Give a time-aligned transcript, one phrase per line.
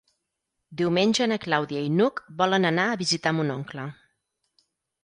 [0.79, 3.89] Diumenge na Clàudia i n'Hug volen anar a visitar mon oncle.